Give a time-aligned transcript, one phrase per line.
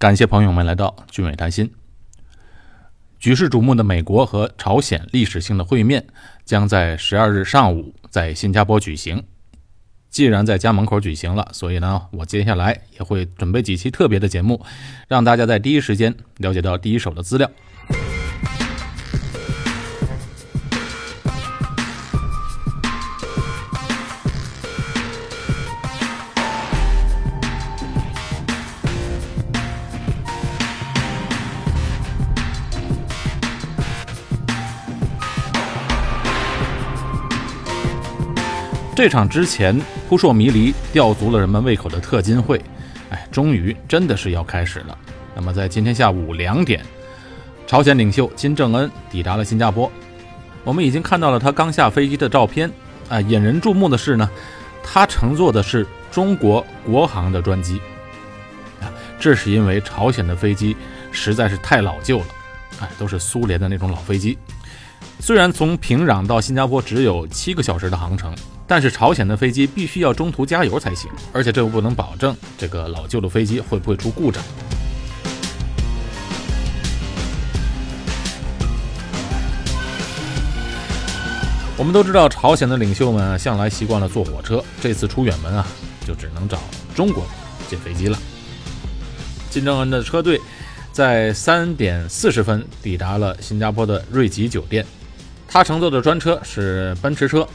[0.00, 1.70] 感谢朋友们来到聚美谈心。
[3.18, 6.06] 举世瞩目的美国和朝鲜历史性的会面
[6.42, 9.22] 将在十二日上午在新加坡举行。
[10.08, 14.64] 既然在家门口举行了，所以呢，我接下来也会准备几期特别的节目，
[15.06, 17.50] 让大家在第一时间了解到第一手的资料。
[38.94, 42.60] 这场之前扑朔迷离、吊足了人们胃口的特金会，
[43.08, 44.98] 哎，终于真的是要开始了。
[45.34, 46.84] 那么，在今天下午两点，
[47.66, 49.90] 朝鲜领袖金正恩抵达了新加坡。
[50.64, 52.70] 我们已经看到了他刚下飞机的照片。
[53.08, 54.28] 啊，引人注目的是呢，
[54.84, 57.80] 他乘坐的是中国国航的专机。
[58.80, 58.86] 啊，
[59.18, 60.76] 这是因为朝鲜的飞机
[61.10, 62.26] 实在是太老旧了，
[62.80, 64.36] 哎，都是苏联的那种老飞机。
[65.20, 68.34] 虽然从平壤到新加坡只有七个小时的航程。
[68.70, 74.40] 但是朝鲜的飞机必须要中途加油才行，而且这又不能保证这个老旧的飞机会不会出故障。
[81.76, 85.66] 我们都知道，朝鲜的领袖们向来习惯了坐火车，这次出远门啊，
[86.06, 86.56] 就只能找
[86.94, 87.24] 中国
[87.68, 88.16] 借飞机了。
[89.50, 90.40] 金正恩的车队
[90.92, 94.86] 在三点四十分抵达了新加坡的瑞吉酒店，
[95.52, 97.46] 他乘坐的专车是奔驰车。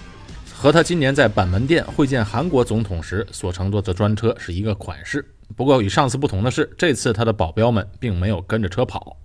[0.54, 5.26] 和他今年在板门店会见韩国总统时所乘坐的专车是一个款式。
[5.56, 9.16] 不过与上次不同的是，这次他的保镖们并没有跟着车跑。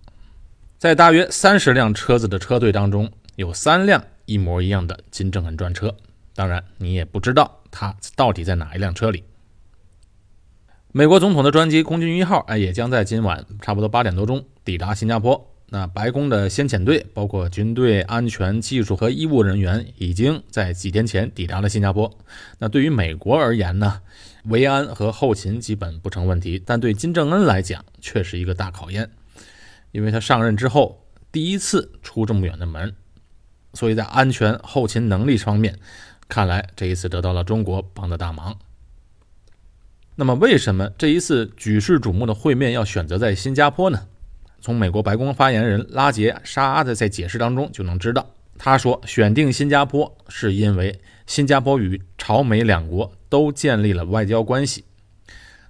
[0.78, 5.92] 在大约三十辆车子的车队当中，有三辆一模一样的金正恩专车。
[6.34, 9.24] 当然，你也不知道他到底在哪一辆车里。
[10.92, 15.49] 美国总统的专机空军一号，哎，也将在今晚差不多八点多钟抵达新加坡。
[15.72, 22.12] 那白宫的先遣队，包括军队、安全、技术和医务人员，已经在几天前抵达了新加坡。
[22.58, 24.00] 那对于美国而言呢，
[24.46, 29.08] 维安和后勤基本不成问题，但对金正恩来讲却是一个大考验，
[29.92, 32.92] 因为他上任之后第一次出这么远的门，
[33.74, 35.78] 所以在安全后勤能力方面，
[36.28, 38.58] 看来这一次得到了中国帮的大忙。
[40.16, 44.08] 那么，为什么这一次举世瞩目的会面要选择在新加坡呢？
[44.60, 48.26] 从美国白宫发言人拉杰沙阿的在解释当中就能知道，
[48.58, 54.84] 他说选定新加坡是因为新加坡与朝美两国都建立了外交关系，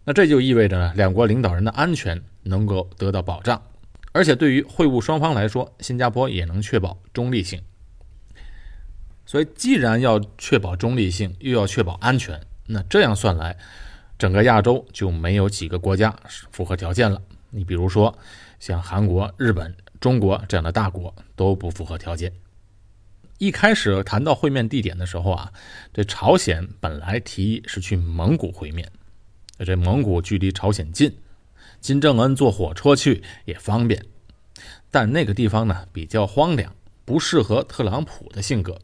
[0.04, 3.62] 那这就意味着呢两国领导人的安全能够得到保障，
[4.10, 7.62] 而且对于会晤双方来说，新加坡也能确保中立性。
[9.24, 13.56] 所以，既然要确保中立性，又要确保安全，那这样算来，
[14.18, 16.12] 整个亚洲就没有几个国家
[16.50, 17.22] 符合条件了。
[17.50, 18.18] 你比如说。
[18.60, 22.32] 像韩国、日本、中国这样的大国都不符合条件。
[23.38, 25.50] 一开始谈到会面地点的时候啊，
[25.94, 28.92] 这朝鲜本来提议是去蒙古会面，
[29.58, 31.16] 这蒙古距离朝鲜近，
[31.80, 34.04] 金正恩坐火车去也方便。
[34.90, 36.74] 但那个地方呢比较荒凉，
[37.06, 38.78] 不适合特朗普的性格。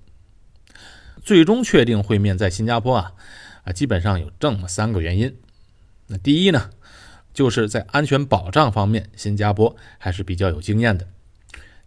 [1.22, 3.12] 最终确定会面在新加坡啊，
[3.64, 5.36] 啊，基本上有这么三个原因。
[6.06, 6.70] 那第一呢？
[7.36, 11.06] 就是在安全保障方面，新加坡还是比较有经验的，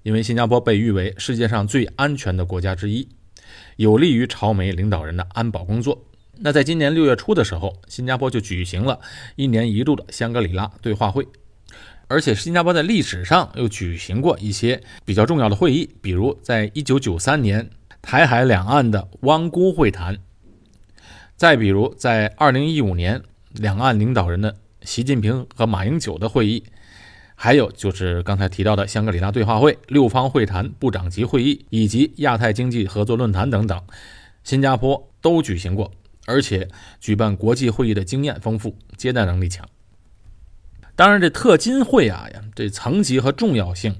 [0.03, 3.09] 因为新加坡被誉为世界上最安全的国家之一，
[3.75, 6.05] 有利于朝美领导人的安保工作。
[6.37, 8.99] 那在今年六月初的时候，新加坡就举行了
[9.37, 11.27] 一年一度的香格里拉对话会，
[12.07, 17.71] 而且新加坡在历史上又举行过一些比较重要的会议，比如在一九九三年
[18.03, 20.19] 台海两岸的湾姑会谈，
[21.35, 24.55] 再比如在二零一五年两岸领导人的。
[24.89, 26.63] 习近平和马英九的会议，
[27.35, 33.79] 还有就是刚才提到的香格里拉对话会、六方会谈、部长级会议以及亚太经济合作论坛等等，
[34.44, 35.91] 新加坡都举行过，
[36.25, 36.67] 而且
[36.99, 39.63] 举办国际会议的经验丰富，接待能力强。
[40.95, 43.96] 当然，这特金会啊，这层级和重要性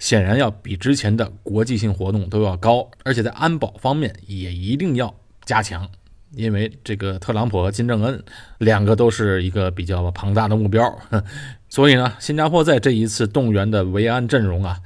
[0.00, 5.14] 显然要比之前的国际性活动都要高，而且在安保方面也一定要
[5.44, 5.88] 加强。
[6.36, 8.22] 因为这个特朗普和金正恩
[8.58, 10.96] 两个都是一个比较庞大的目标，
[11.70, 14.78] 所以呢，新加坡在这一次动员的维安阵容啊，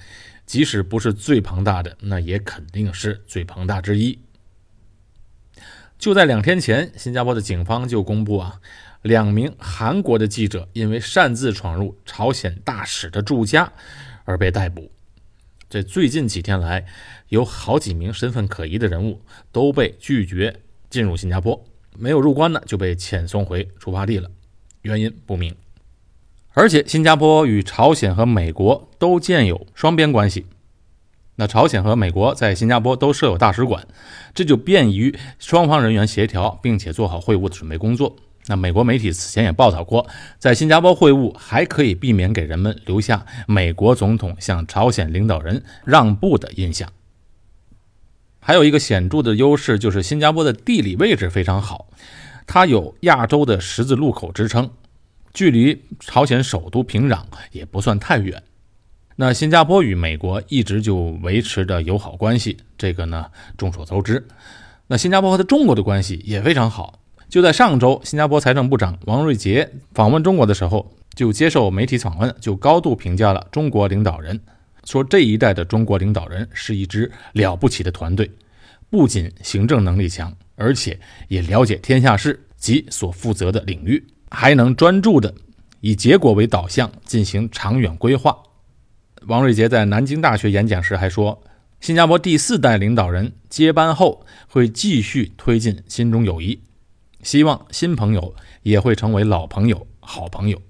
[0.47, 4.19] 即使不是最庞大的，那也肯定是最庞大之一。
[5.99, 8.61] 就在两天前，新加坡的警方就公布啊，
[9.03, 13.73] 两名韩国的记者因为擅自闯入朝鲜大使的住家
[14.25, 14.91] 而被逮捕。
[15.69, 16.87] 这最近几天来，
[17.29, 19.20] 有好几名身份可疑的人物
[19.53, 20.61] 都被拒绝。
[20.91, 21.65] 进入新加坡
[21.97, 24.29] 没有入关呢，就被遣送回出发地了，
[24.83, 25.55] 原因不明。
[26.53, 30.47] 而且新加坡与朝鲜和美国都建有双边关系。
[31.37, 33.87] 那朝鲜和美国在新加坡都设有大使馆，
[34.35, 38.17] 这就便于双方人员协调，并且做好会晤的准备工作。
[38.47, 40.07] 那美国媒体此前也报道过，
[40.39, 46.91] 在新加坡会晤还可以避免给人们留下美国总统向朝鲜领导人让步的印象。
[48.41, 51.87] 还有一个显著的优势就是新加坡的地理位置非常好，
[52.47, 54.71] 它有亚洲的十字路口之称，
[55.33, 57.23] 距离朝鲜首都平壤
[57.53, 58.43] 也不算太远。
[59.17, 63.27] 那新加坡与美国一直就维持着友好关系，这个呢
[63.59, 64.27] 众所周知。
[64.87, 66.99] 那新加坡和中国的关系也非常好。
[67.29, 74.41] 就在上周，新加坡财政部长王瑞杰访问中国的时候，就接受媒体访问，就高度评价了中国领导人，
[74.91, 78.29] 说这一代的中国领导人是一支了不起的团队，
[78.91, 80.99] 不仅行政能力强，而且
[81.29, 85.33] 也了解天下事及所负责的领域，还能专注的
[85.81, 88.37] 以结果为导向进行长远规划。
[89.29, 91.41] 王瑞杰在南京大学演讲时还说，
[91.81, 96.61] 新加坡第四代领导人接班后会继续推进新中友谊，
[97.23, 98.35] 希望新朋友
[98.65, 100.61] 也会成为老朋友、好朋友。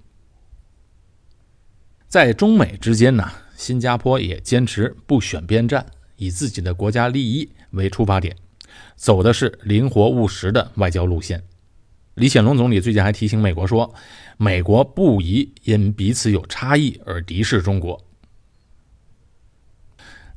[2.07, 5.85] 在中美之间呢，新加坡也坚持不选边站，
[6.17, 8.35] 以自己的国家利益为出发点，
[8.97, 11.43] 走的是灵活务实的外交路线。
[12.15, 13.95] 李显龙总理最近还提醒美国说，
[14.39, 18.03] 美国不宜因彼此有差异而敌视中国。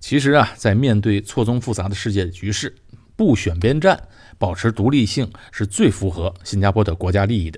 [0.02, 2.76] 其实啊，在面对错综复杂的世界局势，
[3.16, 7.58] 不选边站，保持独立性是最符合新加坡的国家利益的。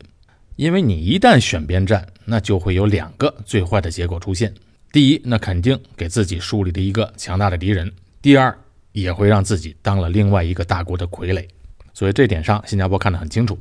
[0.58, 4.54] 因为你一旦选边站，那就会有两个最坏的结果出现：
[4.96, 7.86] 第一，那肯定给自己树立了一个强大的敌人；
[8.22, 8.58] 第二，
[8.94, 11.46] 也会让自己当了另外一个大国的傀儡。
[11.94, 13.60] 所以这点上，新加坡看得很清楚。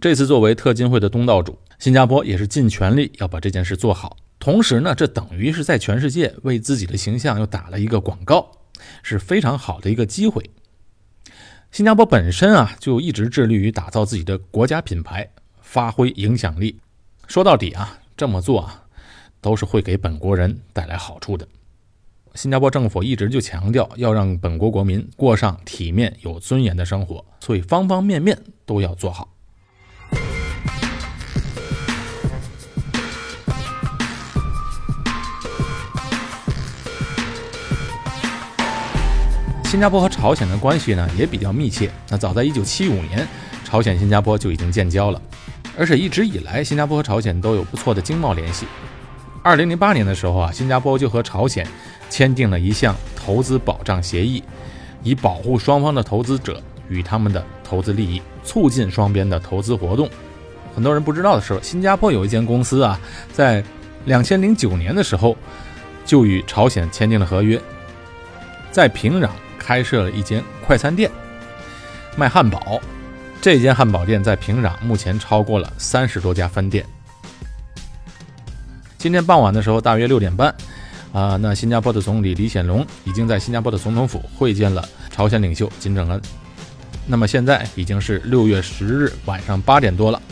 [0.00, 4.16] 这次作为特金会的东道主，新加坡也是尽全力要把这件事做好。
[4.38, 8.50] 同时呢，这等于是在全世界为自己的形象又打了一个广告，
[9.02, 10.42] 是非常好的一个机会。
[11.70, 15.28] 新加坡本身啊，就一直致力于打造自己的国家品牌，
[15.60, 16.78] 发挥影响力。
[17.26, 18.81] 说到底啊，这么做啊，
[19.42, 21.46] 都是会给本国人带来好处的。
[22.34, 29.28] 新加坡政府一直就强调要让本国国民过上体面有尊严的生活，所以方方面面都要做好。
[39.64, 41.90] 新加坡和朝鲜的关系呢也比较密切。
[42.08, 43.26] 那早在1975年，
[43.64, 45.20] 朝鲜新加坡就已经建交了，
[45.76, 48.66] 而且一直以来，新加坡和朝鲜都有不错的经贸联系。
[49.44, 51.66] 2008年的时候啊，新加坡就和朝鲜
[52.08, 54.42] 签订了一项投资保障协议，
[55.02, 60.08] 以保护双方的投资者与他们的投资利益，促进双边的投资活动。
[60.74, 62.98] 很多人不知道的是，新加坡有一间公司啊，
[63.32, 63.62] 在
[64.06, 65.36] 2009年的时候
[66.04, 67.60] 就与朝鲜签订了合约，
[68.70, 69.28] 在平壤。
[69.64, 71.08] 开设了一间快餐店，
[72.16, 72.80] 卖汉堡。
[73.40, 76.84] 这间汉堡店在平壤目前超过了三十多家分店。
[79.02, 80.54] 今天傍晚的时候，大约六点半，
[81.12, 86.22] 啊，那新加坡的总理李显龙已经在新加坡的总统府会见了朝鲜领袖金正恩。
[87.04, 90.22] 那么现在已经是六月十日晚上八点多了，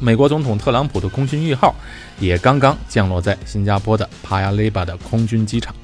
[0.00, 1.74] 美国总统特朗普的空军一号
[2.18, 5.74] 也刚刚降落在新加坡的帕亚雷巴的空军机场。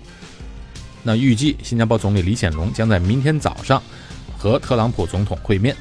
[1.02, 3.82] 那预计新加坡总理李显龙将在明天早上
[4.38, 5.76] 和特朗普总统会面。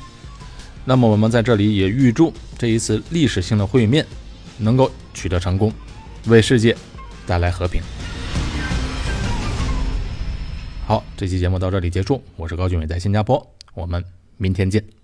[0.84, 4.06] 那么我们在这里也预祝这一次历史性的会面
[4.58, 5.72] 能够取得成功，
[6.28, 6.76] 为世界
[7.28, 7.82] 带来和平。
[10.86, 14.04] 好，这期节目到这里结束，我是高俊伟，在新加坡，我们
[14.38, 15.03] 明天见。